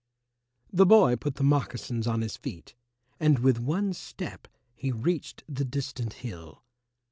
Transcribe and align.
The 0.73 0.87
boy 0.87 1.15
put 1.15 1.35
the 1.35 1.43
moccasins 1.43 2.07
on 2.07 2.21
his 2.21 2.35
feet, 2.35 2.73
and 3.19 3.37
with 3.37 3.59
one 3.59 3.93
step 3.93 4.47
he 4.73 4.91
reached 4.91 5.43
the 5.47 5.63
distant 5.63 6.13
hill. 6.25 6.63